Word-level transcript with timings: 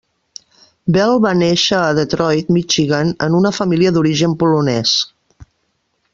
Bell 0.95 1.19
va 1.25 1.33
néixer 1.41 1.77
a 1.81 1.91
Detroit, 1.99 2.49
Michigan, 2.57 3.13
en 3.27 3.39
una 3.43 3.53
família 3.59 3.93
d'origen 3.99 4.35
polonès. 4.43 4.97